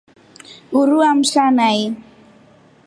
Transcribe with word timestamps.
Uhuru 0.73 0.97
avamsha 1.03 1.43
nai. 1.57 1.79